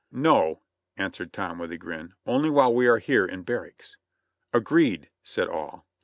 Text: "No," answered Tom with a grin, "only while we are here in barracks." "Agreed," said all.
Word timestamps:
"No," 0.11 0.63
answered 0.97 1.31
Tom 1.31 1.59
with 1.59 1.71
a 1.71 1.77
grin, 1.77 2.15
"only 2.25 2.49
while 2.49 2.73
we 2.73 2.87
are 2.87 2.97
here 2.97 3.23
in 3.23 3.43
barracks." 3.43 3.97
"Agreed," 4.51 5.11
said 5.21 5.47
all. 5.47 5.85